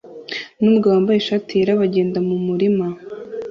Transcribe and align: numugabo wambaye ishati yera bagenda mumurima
numugabo 0.61 0.91
wambaye 0.95 1.17
ishati 1.19 1.51
yera 1.57 1.79
bagenda 1.81 2.17
mumurima 2.27 2.85